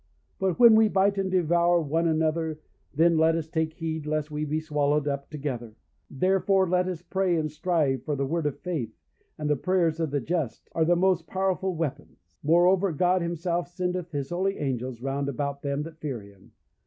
But 0.39 0.57
when 0.57 0.73
we 0.73 0.87
bite 0.87 1.19
and 1.19 1.29
devour 1.29 1.79
one 1.79 2.07
another, 2.07 2.59
then 2.91 3.17
let 3.19 3.35
us 3.35 3.47
take 3.47 3.73
heed 3.75 4.07
lest 4.07 4.31
we 4.31 4.45
be 4.45 4.59
swallowed 4.59 5.07
up 5.07 5.29
together. 5.29 5.75
Therefore 6.09 6.67
let 6.67 6.87
us 6.87 7.03
pray 7.03 7.35
and 7.35 7.51
strive; 7.51 8.01
for 8.01 8.15
the 8.15 8.25
word 8.25 8.47
of 8.47 8.57
faith, 8.61 8.97
and 9.37 9.47
the 9.47 9.55
prayers 9.55 9.99
of 9.99 10.09
the 10.09 10.19
just, 10.19 10.67
are 10.71 10.85
the 10.85 10.95
most 10.95 11.27
powerful 11.27 11.75
weapons; 11.75 12.35
moreover, 12.41 12.91
God 12.91 13.21
himself 13.21 13.67
sendeth 13.67 14.09
his 14.09 14.31
holy 14.31 14.57
angels 14.57 15.03
round 15.03 15.29
about 15.29 15.61
them 15.61 15.83
that 15.83 15.99
fear 15.99 16.19
him. 16.21 16.53